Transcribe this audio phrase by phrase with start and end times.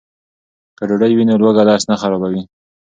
[0.77, 2.41] که ډوډۍ وي نو لوږه درس نه خرابوي.